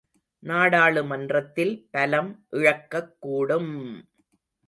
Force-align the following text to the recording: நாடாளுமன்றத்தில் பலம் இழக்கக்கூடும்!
நாடாளுமன்றத்தில் 0.43 1.73
பலம் 1.91 2.31
இழக்கக்கூடும்! 2.51 3.71